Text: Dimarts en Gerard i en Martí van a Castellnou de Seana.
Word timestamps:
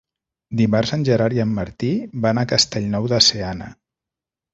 Dimarts 0.59 0.93
en 0.95 1.03
Gerard 1.09 1.37
i 1.39 1.43
en 1.43 1.51
Martí 1.57 1.89
van 2.27 2.41
a 2.41 2.47
Castellnou 2.55 3.07
de 3.13 3.21
Seana. 3.27 3.69